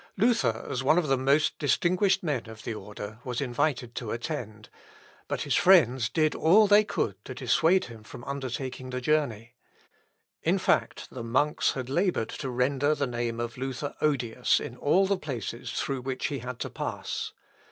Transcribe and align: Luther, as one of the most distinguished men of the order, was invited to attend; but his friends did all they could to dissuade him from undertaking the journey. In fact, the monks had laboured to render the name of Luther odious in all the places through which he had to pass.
Luther, 0.17 0.65
as 0.67 0.81
one 0.81 0.97
of 0.97 1.09
the 1.09 1.15
most 1.15 1.59
distinguished 1.59 2.23
men 2.23 2.49
of 2.49 2.63
the 2.63 2.73
order, 2.73 3.19
was 3.23 3.39
invited 3.39 3.93
to 3.93 4.09
attend; 4.09 4.67
but 5.27 5.41
his 5.41 5.53
friends 5.53 6.09
did 6.09 6.33
all 6.33 6.65
they 6.65 6.83
could 6.83 7.23
to 7.23 7.35
dissuade 7.35 7.85
him 7.85 8.01
from 8.01 8.23
undertaking 8.23 8.89
the 8.89 8.99
journey. 8.99 9.53
In 10.41 10.57
fact, 10.57 11.07
the 11.11 11.23
monks 11.23 11.73
had 11.73 11.87
laboured 11.87 12.29
to 12.29 12.49
render 12.49 12.95
the 12.95 13.05
name 13.05 13.39
of 13.39 13.59
Luther 13.59 13.95
odious 14.01 14.59
in 14.59 14.75
all 14.75 15.05
the 15.05 15.19
places 15.19 15.71
through 15.71 16.01
which 16.01 16.29
he 16.29 16.39
had 16.39 16.57
to 16.61 16.71
pass. 16.71 17.33